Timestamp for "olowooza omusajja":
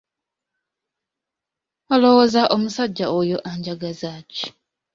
1.93-3.05